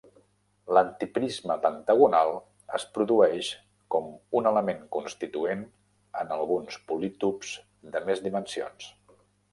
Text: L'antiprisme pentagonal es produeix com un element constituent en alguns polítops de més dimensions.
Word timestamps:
L'antiprisme 0.75 1.57
pentagonal 1.65 2.31
es 2.79 2.85
produeix 2.95 3.51
com 3.97 4.09
un 4.41 4.49
element 4.53 4.81
constituent 4.97 5.61
en 6.23 6.35
alguns 6.39 6.81
polítops 6.93 7.53
de 7.97 8.03
més 8.09 8.25
dimensions. 8.31 8.91